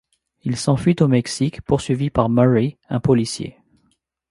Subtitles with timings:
[0.41, 3.59] Il s'enfuit au Mexique, poursuivi par Murray, un policier.